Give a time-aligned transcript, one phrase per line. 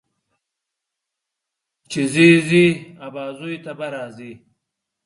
[1.89, 2.65] چې ځې، ځې
[3.07, 4.33] ابازوی ته به راځې.